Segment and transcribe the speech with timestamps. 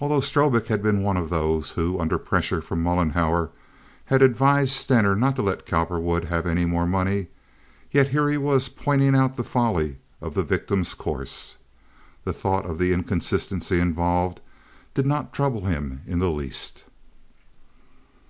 [0.00, 3.50] Although Strobik had been one of those who, under pressure from Mollenhauer,
[4.06, 7.26] had advised Stener not to let Cowperwood have any more money,
[7.92, 11.58] yet here he was pointing out the folly of the victim's course.
[12.24, 14.40] The thought of the inconsistency involved
[14.94, 16.84] did not trouble him in the least.